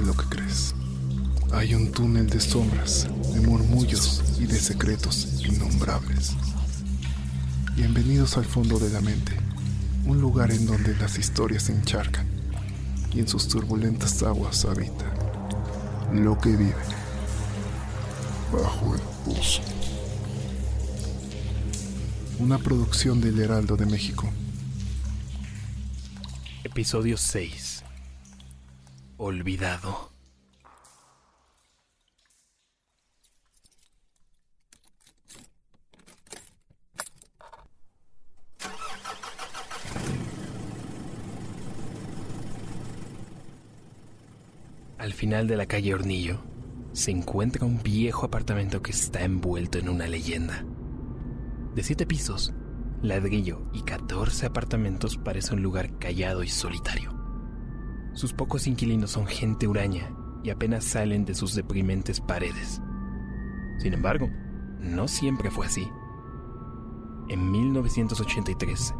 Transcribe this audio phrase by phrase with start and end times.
[0.00, 0.74] De lo que crees.
[1.52, 6.32] Hay un túnel de sombras, de murmullos y de secretos innombrables.
[7.74, 9.32] Bienvenidos al fondo de la mente,
[10.06, 12.26] un lugar en donde las historias se encharcan
[13.14, 15.04] y en sus turbulentas aguas habita
[16.12, 16.74] lo que vive
[18.50, 19.62] bajo el pozo.
[22.38, 24.30] Una producción del Heraldo de México.
[26.64, 27.61] Episodio 6.
[29.24, 30.10] Olvidado.
[44.98, 46.40] Al final de la calle Hornillo
[46.92, 50.64] se encuentra un viejo apartamento que está envuelto en una leyenda.
[51.76, 52.52] De siete pisos,
[53.02, 57.11] ladrillo y 14 apartamentos parece un lugar callado y solitario.
[58.14, 60.10] Sus pocos inquilinos son gente huraña
[60.42, 62.80] y apenas salen de sus deprimentes paredes.
[63.78, 64.28] Sin embargo,
[64.80, 65.88] no siempre fue así.
[67.28, 68.94] En 1983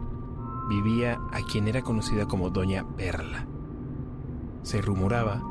[0.68, 3.46] vivía a quien era conocida como Doña Perla.
[4.62, 5.42] Se rumoraba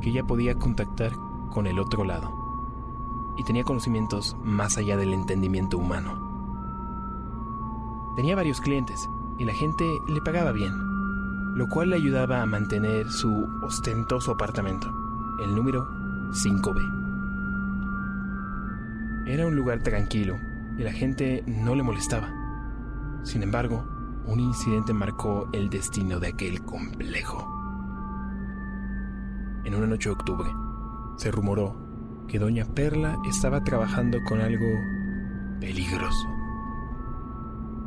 [0.00, 1.12] que ella podía contactar
[1.52, 2.44] con el otro lado
[3.38, 6.24] y tenía conocimientos más allá del entendimiento humano.
[8.16, 9.08] Tenía varios clientes
[9.38, 10.72] y la gente le pagaba bien,
[11.54, 14.92] lo cual le ayudaba a mantener su ostentoso apartamento,
[15.40, 15.88] el número
[16.32, 17.02] 5B.
[19.26, 20.36] Era un lugar tranquilo
[20.76, 22.28] y la gente no le molestaba.
[23.22, 23.84] Sin embargo,
[24.26, 27.48] un incidente marcó el destino de aquel complejo.
[29.64, 30.50] En una noche de octubre,
[31.16, 31.76] se rumoró
[32.26, 34.66] que Doña Perla estaba trabajando con algo
[35.60, 36.28] peligroso.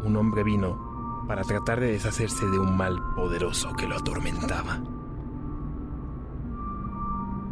[0.03, 0.86] Un hombre vino
[1.27, 4.79] para tratar de deshacerse de un mal poderoso que lo atormentaba.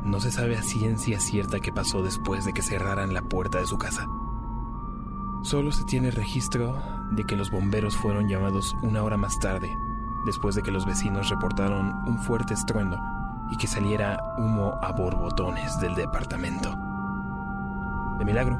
[0.03, 3.65] No se sabe a ciencia cierta qué pasó después de que cerraran la puerta de
[3.65, 4.07] su casa.
[5.41, 6.81] Solo se tiene registro
[7.11, 9.75] de que los bomberos fueron llamados una hora más tarde,
[10.25, 12.97] después de que los vecinos reportaron un fuerte estruendo
[13.51, 16.75] y que saliera humo a borbotones del departamento.
[18.17, 18.59] De milagro,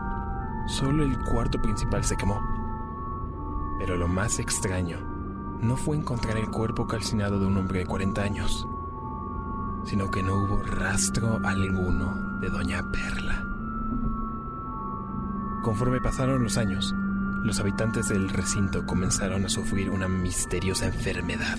[0.68, 2.55] solo el cuarto principal se quemó.
[3.80, 5.00] Pero lo más extraño
[5.62, 8.68] no fue encontrar el cuerpo calcinado de un hombre de 40 años,
[9.86, 13.44] sino que no hubo rastro alguno de Doña Perla.
[15.64, 16.94] Conforme pasaron los años,
[17.44, 21.58] los habitantes del recinto comenzaron a sufrir una misteriosa enfermedad.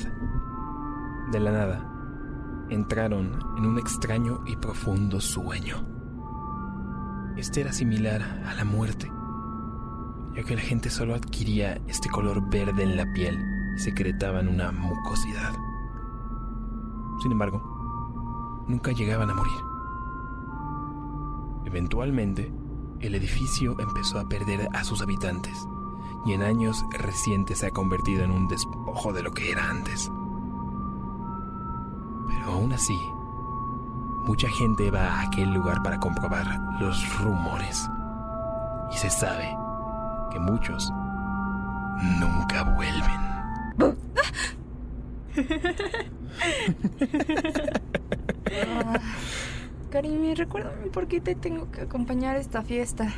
[1.30, 5.84] De la nada, entraron en un extraño y profundo sueño.
[7.36, 9.10] Este era similar a la muerte,
[10.36, 13.42] ya que la gente solo adquiría este color verde en la piel
[13.74, 15.54] y secretaban una mucosidad.
[17.22, 19.58] Sin embargo, nunca llegaban a morir.
[21.64, 22.52] Eventualmente,
[23.00, 25.66] el edificio empezó a perder a sus habitantes
[26.26, 30.10] y en años recientes se ha convertido en un despojo de lo que era antes.
[32.28, 32.98] Pero aún así,
[34.26, 36.46] mucha gente va a aquel lugar para comprobar
[36.78, 37.88] los rumores.
[38.92, 39.65] Y se sabe
[40.36, 40.92] que muchos
[42.20, 43.20] nunca vuelven.
[49.90, 53.14] Karimi, recuérdame por qué te tengo que acompañar a esta fiesta.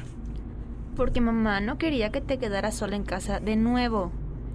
[0.94, 4.12] Porque mamá no quería que te quedaras sola en casa de nuevo.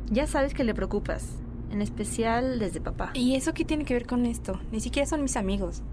[0.10, 3.12] Ya sabes que le preocupas, en especial desde papá.
[3.13, 4.62] ¿Y eso qué tiene que ver con esto?
[4.71, 5.83] Ni siquiera son mis amigos.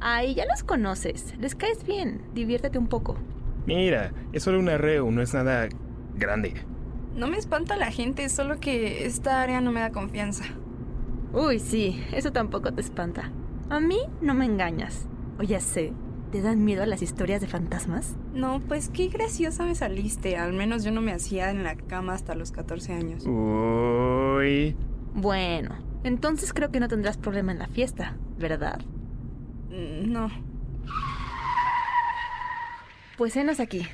[0.00, 1.34] Ay, ya los conoces.
[1.38, 2.20] Les caes bien.
[2.34, 3.16] Diviértete un poco.
[3.66, 5.66] Mira, es solo un arreo, no es nada
[6.16, 6.54] grande.
[7.14, 10.44] No me espanta la gente, solo que esta área no me da confianza.
[11.32, 13.30] Uy, sí, eso tampoco te espanta.
[13.70, 15.06] A mí no me engañas.
[15.38, 15.92] O ya sé,
[16.32, 18.16] ¿te dan miedo a las historias de fantasmas?
[18.32, 20.36] No, pues qué graciosa me saliste.
[20.36, 23.24] Al menos yo no me hacía en la cama hasta los 14 años.
[23.26, 24.76] Uy.
[25.14, 28.80] Bueno, entonces creo que no tendrás problema en la fiesta, ¿verdad?
[29.70, 30.30] Mm, No.
[33.16, 33.86] Pues enos aquí.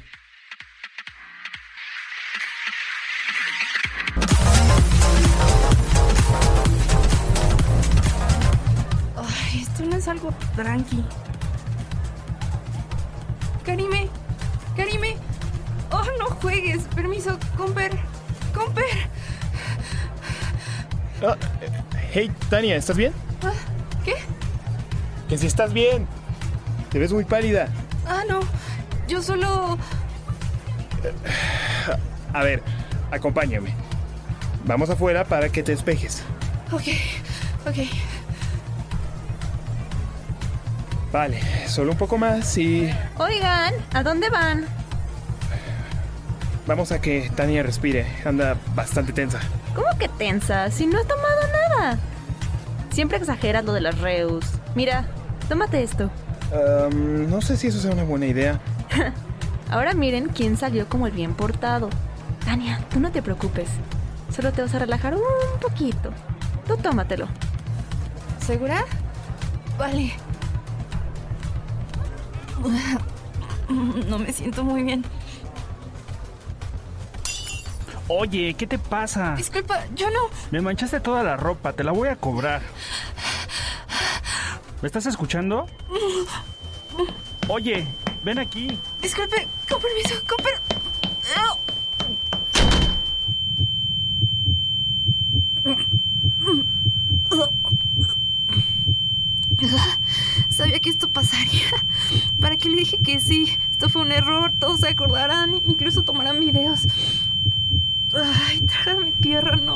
[10.01, 11.05] Ay, esto no es algo tranqui.
[13.65, 14.09] Karime,
[14.77, 15.17] Karime.
[15.91, 16.85] Oh, no juegues.
[16.95, 17.93] Permiso, Comper.
[18.55, 18.85] Comper.
[21.23, 21.37] Ah,
[22.13, 23.13] hey, Tania, ¿estás bien?
[23.43, 23.53] Ah,
[24.05, 24.15] ¿Qué?
[25.29, 26.07] Que si estás bien.
[26.91, 27.69] Te ves muy pálida.
[28.07, 28.41] Ah, no.
[29.07, 29.77] Yo solo...
[32.33, 32.63] A ver,
[33.11, 33.75] acompáñame.
[34.65, 36.23] Vamos afuera para que te despejes.
[36.73, 36.89] Ok,
[37.67, 38.10] ok.
[41.13, 44.65] Vale, solo un poco más y Oigan, ¿a dónde van?
[46.67, 48.07] vamos a que Tania respire.
[48.25, 49.41] Anda bastante tensa.
[49.75, 50.71] ¿Cómo que tensa?
[50.71, 51.99] Si no he tomado nada.
[52.93, 54.45] Siempre exageras lo de las reus.
[54.77, 55.05] Mira,
[55.49, 56.11] tómate esto.
[56.53, 58.61] Am, no sé si eso sea una buena idea.
[59.71, 61.91] Ahora miren quién salió como el bien portado.
[62.45, 63.69] Tania, tú no te preocupes.
[64.35, 66.13] Solo te vas a relajar un poquito.
[66.69, 67.27] Tú tómatelo.
[68.47, 68.85] ¿Segura?
[69.77, 70.13] Vale.
[74.09, 75.05] No me siento muy bien.
[78.09, 79.37] Oye, ¿qué te pasa?
[79.37, 80.19] Disculpa, yo no.
[80.51, 82.61] Me manchaste toda la ropa, te la voy a cobrar.
[84.83, 85.67] ¿Me estás escuchando?
[87.47, 87.87] Oye,
[88.25, 88.77] ven aquí.
[89.01, 90.80] Disculpe, con permiso, con per...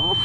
[0.04, 0.16] の。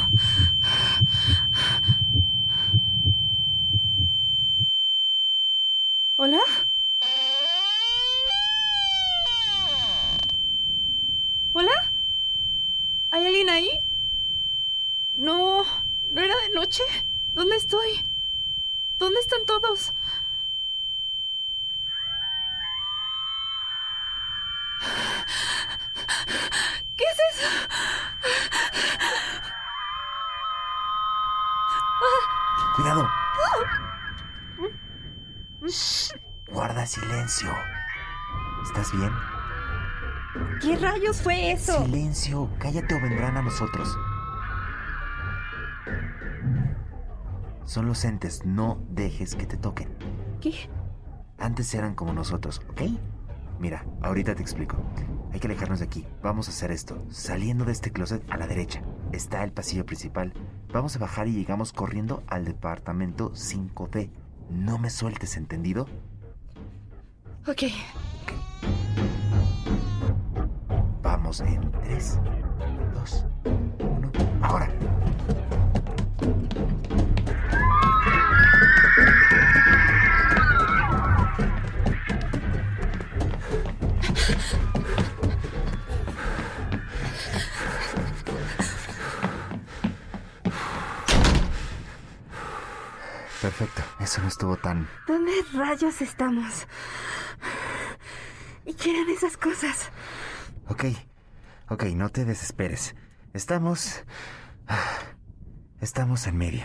[38.90, 39.12] ¿Estás bien?
[40.60, 41.84] ¿Qué rayos fue eso?
[41.84, 42.50] Silencio.
[42.58, 43.96] Cállate o vendrán a nosotros.
[47.64, 48.44] Son los entes.
[48.44, 49.88] No dejes que te toquen.
[50.40, 50.54] ¿Qué?
[51.38, 52.82] Antes eran como nosotros, ¿ok?
[53.58, 54.76] Mira, ahorita te explico.
[55.32, 56.06] Hay que alejarnos de aquí.
[56.22, 57.04] Vamos a hacer esto.
[57.10, 58.82] Saliendo de este closet a la derecha
[59.12, 60.32] está el pasillo principal.
[60.72, 64.10] Vamos a bajar y llegamos corriendo al departamento 5D.
[64.50, 65.86] No me sueltes, ¿entendido?
[67.46, 67.64] Ok.
[71.30, 72.18] Vamos en 3,
[72.92, 74.12] 2, 1.
[74.42, 74.68] Ahora.
[93.40, 93.82] Perfecto.
[94.00, 94.88] Eso no estuvo tan...
[95.06, 96.66] ¿Dónde rayos estamos?
[98.66, 99.90] ¿Y qué eran esas cosas?
[100.66, 100.86] Ok,
[101.70, 102.94] ok, no te desesperes.
[103.32, 104.04] Estamos...
[105.80, 106.64] Estamos en medio.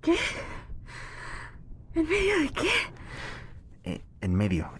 [0.00, 0.16] ¿Qué?
[1.94, 2.70] ¿En medio de qué?
[3.84, 4.72] Eh, en medio,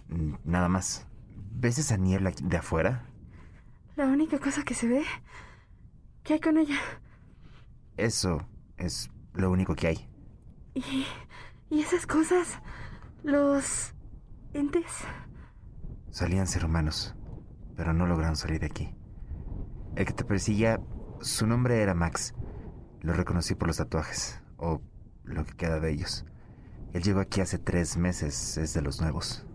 [0.43, 1.05] nada más.
[1.51, 3.05] ¿Ves esa niebla de afuera?
[3.95, 5.03] La única cosa que se ve.
[6.23, 6.79] ¿Qué hay con ella?
[7.97, 10.09] Eso es lo único que hay.
[10.73, 11.05] ¿Y,
[11.69, 12.59] y esas cosas?
[13.23, 13.93] Los...
[14.53, 14.91] entes?
[16.09, 17.13] Solían ser humanos,
[17.75, 18.95] pero no lograron salir de aquí.
[19.95, 20.79] El que te perseguía,
[21.21, 22.33] su nombre era Max.
[23.01, 24.81] Lo reconocí por los tatuajes, o
[25.23, 26.25] lo que queda de ellos.
[26.93, 29.45] Él llegó aquí hace tres meses, es de los nuevos.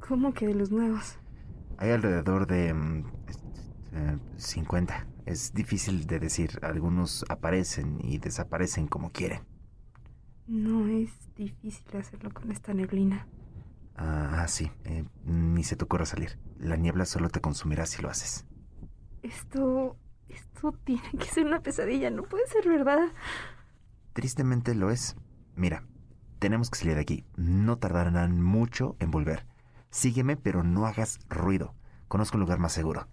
[0.00, 1.18] ¿Cómo que de los nuevos?
[1.78, 3.04] Hay alrededor de mm,
[3.92, 5.06] eh, 50.
[5.26, 6.58] Es difícil de decir.
[6.62, 9.40] Algunos aparecen y desaparecen como quieren.
[10.46, 13.26] No es difícil hacerlo con esta neblina.
[13.96, 14.70] Ah, ah, sí.
[14.84, 16.38] eh, ni se te ocurra salir.
[16.58, 18.46] La niebla solo te consumirá si lo haces.
[19.22, 19.96] Esto...
[20.28, 23.08] Esto tiene que ser una pesadilla, no puede ser verdad.
[24.14, 25.16] Tristemente lo es.
[25.54, 25.84] Mira,
[26.38, 27.24] tenemos que salir de aquí.
[27.36, 29.46] No tardarán mucho en volver.
[29.90, 31.74] Sígueme, pero no hagas ruido.
[32.08, 33.06] Conozco un lugar más seguro.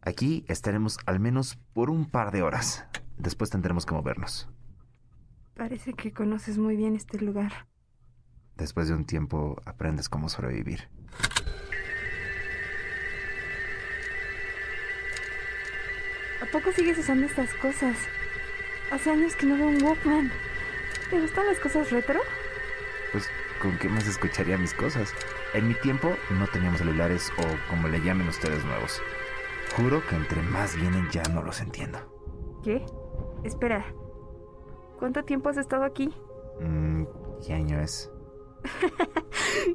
[0.00, 2.84] Aquí estaremos al menos por un par de horas.
[3.18, 4.50] Después tendremos que movernos.
[5.54, 7.66] Parece que conoces muy bien este lugar.
[8.56, 10.88] Después de un tiempo aprendes cómo sobrevivir.
[16.40, 17.96] ¿A poco sigues usando estas cosas?
[18.90, 20.30] Hace años que no veo un Walkman.
[21.10, 22.20] ¿Te gustan las cosas retro?
[23.12, 23.28] Pues,
[23.60, 25.12] ¿con qué más escucharía mis cosas?
[25.54, 29.00] En mi tiempo no teníamos celulares o como le llamen ustedes nuevos.
[29.76, 31.98] Juro que entre más vienen ya no los entiendo.
[32.64, 32.84] ¿Qué?
[33.44, 33.94] Espera.
[35.02, 36.14] ¿Cuánto tiempo has estado aquí?
[36.60, 37.02] Mm,
[37.44, 38.08] ¿Qué año es?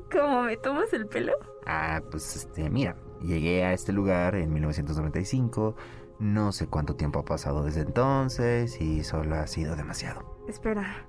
[0.09, 1.33] ¿Cómo me tomas el pelo?
[1.65, 5.75] Ah, pues este, mira, llegué a este lugar en 1995.
[6.19, 10.45] No sé cuánto tiempo ha pasado desde entonces y solo ha sido demasiado.
[10.47, 11.05] Espera.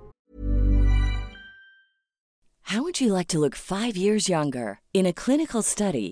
[2.69, 4.81] How would you like to look five years younger?
[4.93, 6.11] In a clinical study,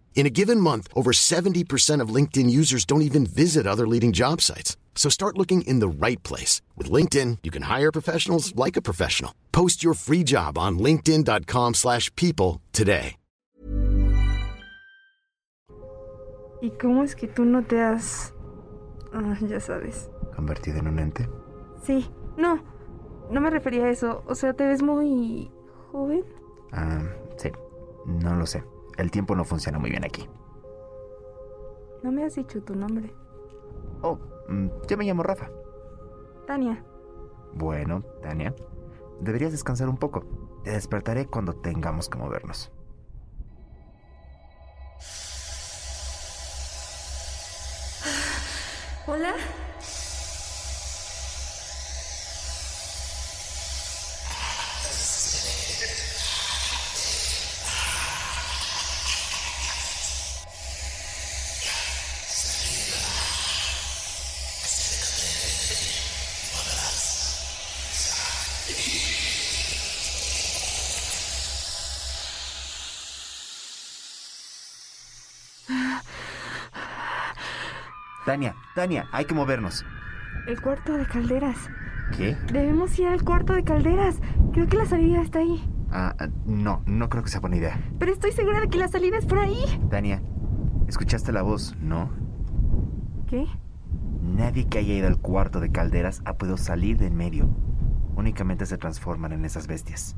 [0.13, 4.39] In a given month, over 70% of LinkedIn users don't even visit other leading job
[4.39, 4.77] sites.
[4.93, 6.61] So start looking in the right place.
[6.77, 9.33] With LinkedIn, you can hire professionals like a professional.
[9.51, 13.15] Post your free job on linkedin.com slash people today.
[16.63, 18.33] ¿Y cómo es que tú no te has...
[19.13, 20.11] Ah, ya sabes.
[20.35, 21.27] ¿Convertido en un ente?
[21.83, 22.05] Sí,
[22.37, 22.63] no.
[23.31, 24.23] No me refería a eso.
[24.27, 25.49] O sea, te ves muy...
[25.91, 26.23] joven.
[26.71, 27.01] Ah,
[27.37, 27.49] sí.
[28.05, 28.63] No lo sé.
[29.01, 30.29] El tiempo no funciona muy bien aquí.
[32.03, 33.11] No me has dicho tu nombre.
[34.03, 35.49] Oh, mm, yo me llamo Rafa.
[36.45, 36.85] Tania.
[37.55, 38.53] Bueno, Tania,
[39.19, 40.23] deberías descansar un poco.
[40.63, 42.71] Te despertaré cuando tengamos que movernos.
[49.07, 49.33] ¿Hola?
[78.31, 79.85] Tania, Tania, hay que movernos.
[80.47, 81.57] El cuarto de calderas.
[82.15, 82.37] ¿Qué?
[82.49, 84.21] Debemos ir al cuarto de calderas.
[84.53, 85.61] Creo que la salida está ahí.
[85.91, 87.77] Ah, ah, no, no creo que sea buena idea.
[87.99, 89.65] Pero estoy segura de que la salida es por ahí.
[89.89, 90.21] Tania,
[90.87, 92.09] escuchaste la voz, ¿no?
[93.27, 93.47] ¿Qué?
[94.21, 97.49] Nadie que haya ido al cuarto de calderas ha podido salir de en medio.
[98.15, 100.15] Únicamente se transforman en esas bestias.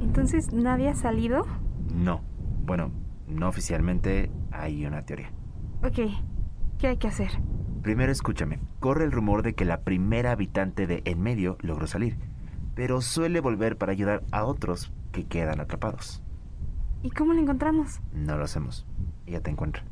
[0.00, 1.46] Entonces, ¿nadie ha salido?
[1.94, 2.20] No.
[2.64, 2.90] Bueno,
[3.28, 5.30] no oficialmente hay una teoría.
[5.84, 6.00] Ok.
[6.82, 7.30] ¿Qué hay que hacer?
[7.80, 8.58] Primero escúchame.
[8.80, 12.18] Corre el rumor de que la primera habitante de En Medio logró salir,
[12.74, 16.24] pero suele volver para ayudar a otros que quedan atrapados.
[17.04, 18.00] ¿Y cómo la encontramos?
[18.12, 18.84] No lo hacemos.
[19.26, 19.84] Ella te encuentra.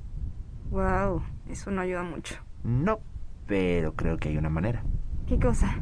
[0.71, 2.35] Wow, eso no ayuda mucho.
[2.65, 2.99] No,
[3.47, 4.83] pero creo que hay una manera.
[5.29, 5.77] ¿Qué cosa?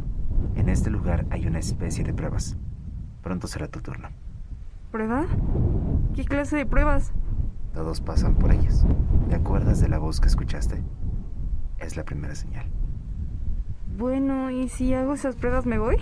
[0.56, 2.58] En este lugar hay una especie de pruebas.
[3.22, 4.10] Pronto será tu turno.
[4.90, 5.24] ¿Prueba?
[6.14, 7.14] ¿Qué clase de pruebas?
[7.78, 8.84] Todos pasan por ellas.
[9.28, 10.82] ¿Te acuerdas de la voz que escuchaste?
[11.78, 12.66] Es la primera señal.
[13.96, 15.96] Bueno, ¿y si hago esas pruebas me voy?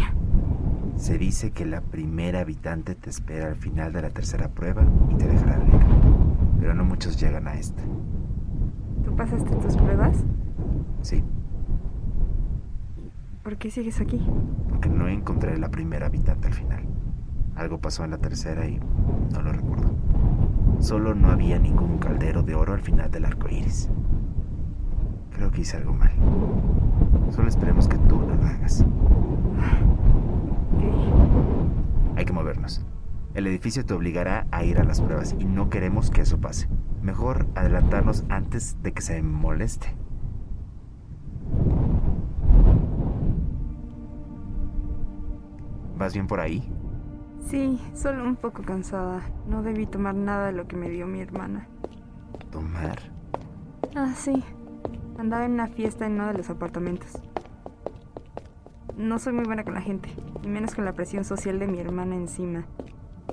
[0.96, 5.16] Se dice que la primera habitante te espera al final de la tercera prueba y
[5.16, 5.86] te dejará libre.
[6.58, 7.82] Pero no muchos llegan a esta.
[9.04, 10.16] ¿Tú pasaste tus pruebas?
[11.02, 11.22] Sí,
[13.42, 14.26] ¿Por qué sigues aquí?
[14.70, 16.84] porque no encontré la primera habitante al final.
[17.54, 18.80] Algo pasó en la tercera y
[19.30, 19.95] no lo recuerdo.
[20.78, 23.88] Solo no había ningún caldero de oro al final del arco iris.
[25.30, 26.12] Creo que hice algo mal.
[27.30, 28.84] Solo esperemos que tú no lo hagas.
[32.16, 32.84] Hay que movernos.
[33.34, 36.68] El edificio te obligará a ir a las pruebas y no queremos que eso pase.
[37.02, 39.94] Mejor adelantarnos antes de que se moleste.
[45.98, 46.70] ¿Vas bien por ahí?
[47.48, 49.22] Sí, solo un poco cansada.
[49.48, 51.68] No debí tomar nada de lo que me dio mi hermana.
[52.50, 52.98] ¿Tomar?
[53.94, 54.42] Ah, sí.
[55.16, 57.20] Andaba en una fiesta en uno de los apartamentos.
[58.96, 60.08] No soy muy buena con la gente,
[60.42, 62.64] y menos con la presión social de mi hermana encima.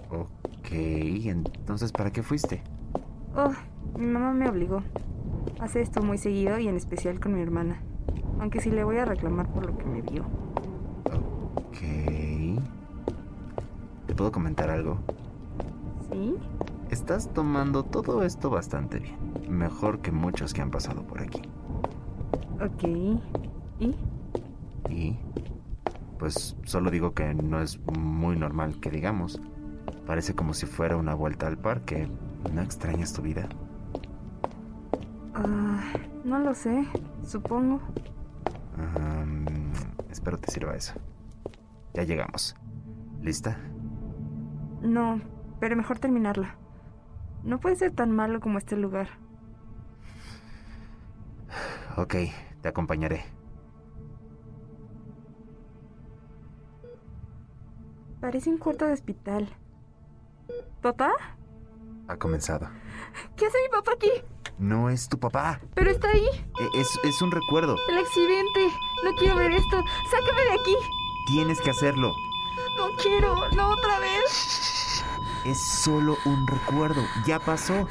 [0.10, 2.62] Ok, entonces ¿para qué fuiste?
[3.36, 3.52] Oh,
[3.98, 4.84] mi mamá me obligó.
[5.60, 7.82] Hace esto muy seguido y en especial con mi hermana.
[8.40, 10.26] Aunque sí le voy a reclamar por lo que me vio.
[14.24, 15.00] Puedo comentar algo?
[16.10, 16.36] ¿Sí?
[16.90, 19.18] Estás tomando todo esto bastante bien.
[19.50, 21.42] Mejor que muchos que han pasado por aquí.
[22.62, 22.84] Ok.
[23.80, 23.96] ¿Y?
[24.90, 25.20] Y...
[26.20, 29.42] Pues solo digo que no es muy normal que digamos.
[30.08, 32.08] Parece como si fuera una vuelta al parque.
[32.54, 33.50] ¿No extrañas tu vida?
[35.36, 35.84] Ah,
[36.24, 36.88] no lo sé.
[37.26, 37.82] Supongo.
[38.78, 39.74] Um,
[40.10, 40.94] espero te sirva eso.
[41.94, 42.56] Ya llegamos.
[43.22, 43.58] ¿Lista?
[44.84, 45.20] No,
[45.60, 46.56] pero mejor terminarla.
[47.44, 49.08] No puede ser tan malo como este lugar.
[51.98, 52.16] Ok,
[52.62, 53.24] te acompañaré.
[58.22, 59.50] Parece un cuarto de hospital.
[60.82, 61.12] ¿Papá?
[62.08, 62.70] Ha comenzado.
[63.36, 64.10] ¿Qué hace mi papá aquí?
[64.58, 65.60] No es tu papá.
[65.76, 66.26] Pero está ahí.
[66.60, 67.76] E- Es, es un recuerdo.
[67.90, 68.68] El accidente.
[69.04, 69.84] No quiero ver esto.
[70.10, 70.76] Sácame de aquí.
[71.28, 72.14] Tienes que hacerlo.
[72.78, 73.50] No quiero.
[73.56, 75.04] No otra vez.
[75.46, 77.02] Es solo un recuerdo.
[77.26, 77.88] Ya pasó.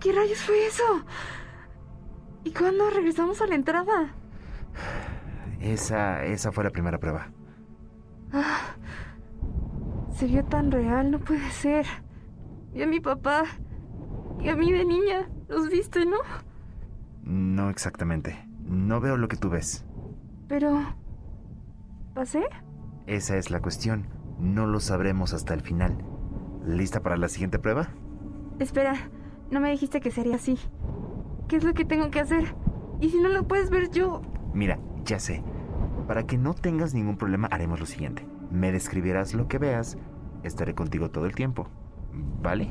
[0.00, 1.04] ¿Qué rayos fue eso?
[2.42, 4.14] ¿Y cuándo regresamos a la entrada?
[5.60, 7.30] Esa, esa fue la primera prueba.
[8.32, 8.76] Ah,
[10.14, 11.86] se vio tan real, no puede ser.
[12.72, 13.44] Vi a mi papá
[14.40, 15.28] y a mí de niña.
[15.48, 16.18] ¿Los viste, no?
[17.24, 18.48] No exactamente.
[18.64, 19.84] No veo lo que tú ves.
[20.48, 20.94] Pero...
[22.14, 22.42] ¿Pasé?
[23.06, 24.06] Esa es la cuestión.
[24.38, 25.96] No lo sabremos hasta el final.
[26.66, 27.88] ¿Lista para la siguiente prueba?
[28.58, 28.94] Espera,
[29.50, 30.58] no me dijiste que sería así.
[31.48, 32.54] ¿Qué es lo que tengo que hacer?
[33.00, 34.22] ¿Y si no lo puedes ver yo?
[34.54, 35.42] Mira, ya sé.
[36.06, 38.26] Para que no tengas ningún problema, haremos lo siguiente.
[38.50, 39.96] Me describirás lo que veas.
[40.42, 41.68] Estaré contigo todo el tiempo.
[42.42, 42.70] ¿Vale?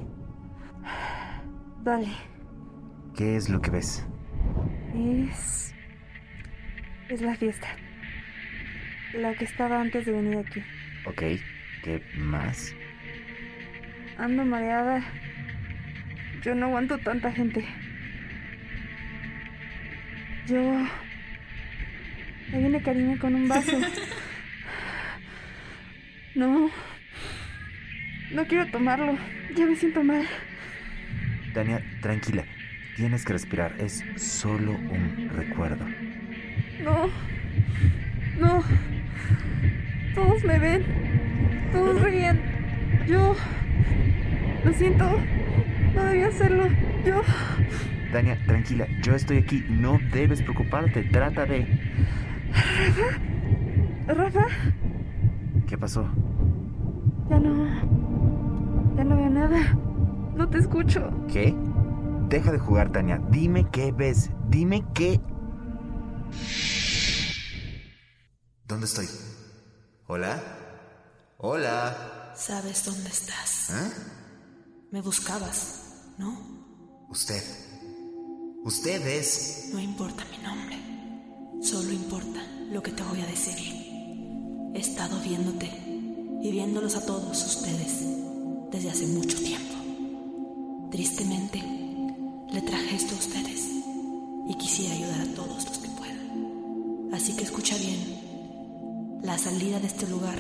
[1.84, 2.10] Vale,
[3.16, 4.06] ¿Qué es lo que ves?
[4.94, 5.74] es...
[7.10, 7.68] Es la fiesta.
[9.14, 10.62] La que estaba antes de venir aquí.
[11.06, 11.24] Ok.
[11.84, 12.74] ¿Qué más?
[14.18, 15.02] Ando mareada.
[16.44, 17.66] Yo no aguanto tanta gente.
[20.48, 20.60] Yo...
[22.52, 23.78] Ahí viene Karime con un vaso.
[26.36, 26.70] No.
[28.32, 29.18] No quiero tomarlo.
[29.56, 30.26] Ya me siento mal.
[31.54, 32.46] Tania, tranquila.
[32.96, 33.76] Tienes que respirar.
[33.80, 35.86] Es solo un recuerdo.
[36.82, 37.10] No.
[38.38, 38.64] No.
[40.16, 40.84] Todos me ven.
[41.72, 42.42] Todos ríen.
[43.08, 43.36] Yo...
[44.64, 45.06] Lo siento.
[45.96, 46.68] No debía hacerlo.
[47.06, 47.22] Yo...
[48.12, 48.88] Tania, tranquila.
[49.02, 49.66] Yo estoy aquí.
[49.70, 51.04] No debes preocuparte.
[51.04, 51.66] Trata de...
[54.08, 54.14] Rafa.
[54.14, 54.48] Rafa.
[55.68, 56.08] ¿Qué pasó?
[57.30, 57.66] Ya no.
[58.98, 59.78] Ya no veo nada.
[60.36, 61.12] No te escucho.
[61.32, 61.56] ¿Qué?
[62.30, 63.22] Deja de jugar, Tania.
[63.30, 64.32] Dime qué ves.
[64.50, 65.20] Dime qué...
[68.68, 69.06] ¿Dónde estoy?
[70.12, 70.42] ¿Hola?
[71.38, 72.34] ¿Hola?
[72.36, 73.70] ¿Sabes dónde estás?
[73.70, 73.92] ¿Eh?
[74.90, 77.06] Me buscabas, ¿no?
[77.10, 77.44] Usted.
[78.64, 79.70] Usted es...
[79.72, 81.62] No importa mi nombre.
[81.62, 82.42] Solo importa
[82.72, 83.54] lo que te voy a decir.
[84.74, 85.68] He estado viéndote
[86.42, 88.00] y viéndolos a todos ustedes
[88.72, 89.76] desde hace mucho tiempo.
[90.90, 91.60] Tristemente,
[92.52, 93.70] le traje esto a ustedes
[94.48, 97.12] y quisiera ayudar a todos los que puedan.
[97.14, 98.19] Así que escucha bien.
[99.22, 100.40] La salida de este lugar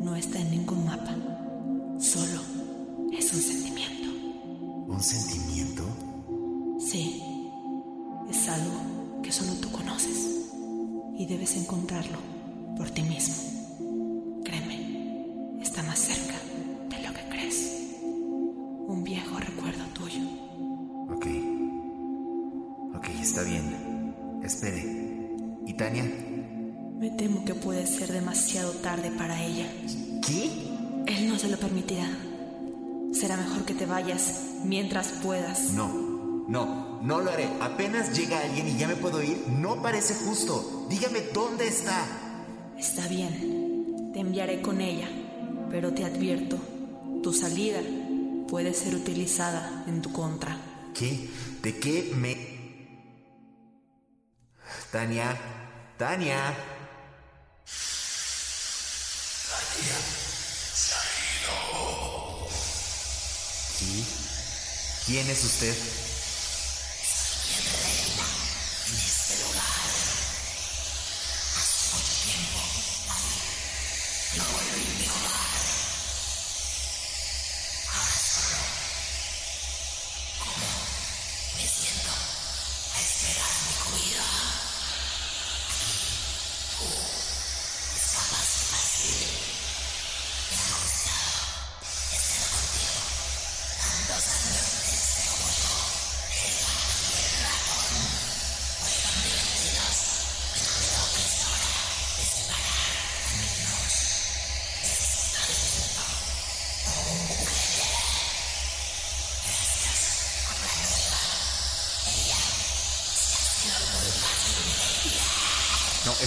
[0.00, 1.14] no está en ningún mapa.
[1.98, 2.40] Solo
[3.12, 4.08] es un sentimiento.
[4.88, 5.82] ¿Un sentimiento?
[6.78, 7.22] Sí,
[8.30, 9.70] es algo que solo tú
[11.16, 12.18] y debes encontrarlo
[12.76, 13.63] por ti mismo.
[28.94, 29.66] Tarde para ella.
[30.24, 30.44] ¿Qué?
[31.06, 32.08] Él no se lo permitirá.
[33.12, 35.72] Será mejor que te vayas mientras puedas.
[35.72, 35.88] No,
[36.46, 37.48] no, no lo haré.
[37.60, 39.48] Apenas llega alguien y ya me puedo ir.
[39.48, 40.86] No parece justo.
[40.88, 42.06] Dígame dónde está.
[42.78, 44.12] Está bien.
[44.12, 45.08] Te enviaré con ella.
[45.70, 46.56] Pero te advierto,
[47.20, 47.80] tu salida
[48.46, 50.56] puede ser utilizada en tu contra.
[50.94, 51.28] ¿Qué?
[51.62, 52.54] ¿De qué me...
[54.92, 55.36] Tania,
[55.98, 56.54] Tania.
[63.78, 64.06] ¿Sí?
[65.06, 65.74] ¿Quién es usted?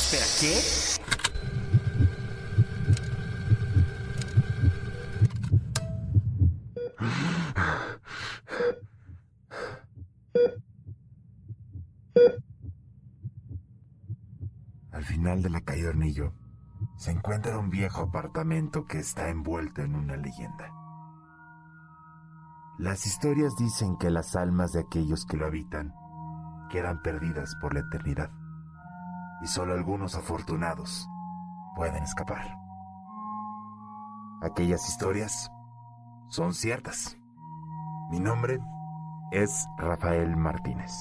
[0.10, 0.62] Espera, ¿qué?
[14.92, 16.34] Al final de la calle Hornillo
[16.96, 20.72] se encuentra un viejo apartamento que está envuelto en una leyenda.
[22.80, 25.94] Las historias dicen que las almas de aquellos que lo habitan
[26.72, 28.30] quedan perdidas por la eternidad
[29.42, 31.10] y solo algunos afortunados
[31.76, 32.60] pueden escapar.
[34.42, 35.52] Aquellas historias
[36.28, 37.18] son ciertas.
[38.10, 38.60] Mi nombre
[39.32, 40.94] es Rafael Martínez.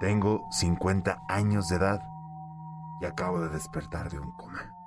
[0.00, 2.02] Tengo 50 años de edad
[3.00, 4.81] y acabo de despertar de un coma.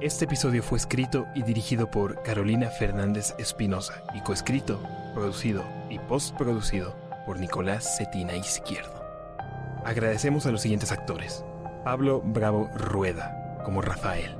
[0.00, 4.82] Este episodio fue escrito y dirigido por Carolina Fernández Espinosa y coescrito,
[5.12, 8.94] producido y postproducido por Nicolás Cetina Izquierdo.
[9.84, 11.44] Agradecemos a los siguientes actores.
[11.84, 14.36] Pablo Bravo Rueda, como Rafael.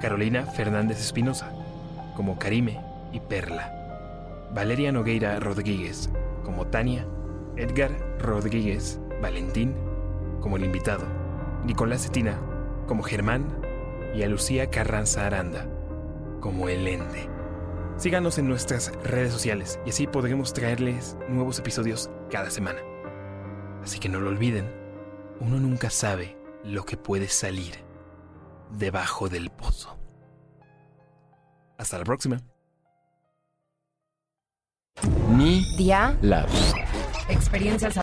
[0.00, 1.52] Carolina Fernández Espinosa,
[2.16, 2.80] como Karime
[3.12, 4.48] y Perla.
[4.52, 6.10] Valeria Nogueira Rodríguez,
[6.44, 7.06] como Tania.
[7.54, 9.76] Edgar Rodríguez Valentín,
[10.40, 11.06] como el invitado.
[11.64, 12.36] Nicolás Cetina,
[12.88, 13.67] como Germán
[14.14, 15.66] y a Lucía Carranza Aranda
[16.40, 17.28] como el Ende.
[17.96, 22.80] Síganos en nuestras redes sociales y así podremos traerles nuevos episodios cada semana.
[23.82, 24.72] Así que no lo olviden,
[25.40, 27.74] uno nunca sabe lo que puede salir
[28.70, 29.98] debajo del pozo.
[31.76, 32.40] Hasta la próxima.
[35.28, 36.48] Media Lab.
[37.28, 37.98] Experiencias